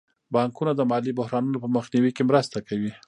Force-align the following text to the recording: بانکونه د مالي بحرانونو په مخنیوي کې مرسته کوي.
بانکونه 0.33 0.71
د 0.75 0.81
مالي 0.91 1.11
بحرانونو 1.19 1.57
په 1.63 1.67
مخنیوي 1.75 2.11
کې 2.15 2.23
مرسته 2.29 2.57
کوي. 2.67 2.91